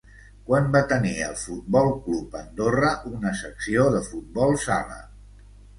[0.45, 5.03] Quan va tenir el Futbol Club Andorra una secció de futbol sala?